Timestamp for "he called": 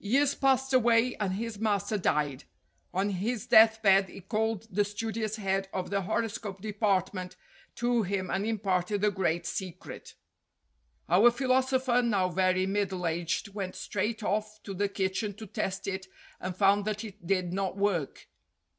4.08-4.66